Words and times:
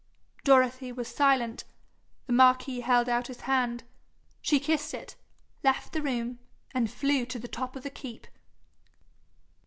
Dorothy 0.43 0.91
was 0.91 1.07
silent. 1.13 1.63
The 2.25 2.33
marquis 2.33 2.79
held 2.79 3.07
out 3.07 3.27
his 3.27 3.41
hand. 3.41 3.83
She 4.41 4.59
kissed 4.59 4.95
it, 4.95 5.15
left 5.63 5.93
the 5.93 6.01
room, 6.01 6.39
and 6.73 6.89
flew 6.89 7.23
to 7.27 7.37
the 7.37 7.47
top 7.47 7.75
of 7.75 7.83
the 7.83 7.91
keep. 7.91 8.25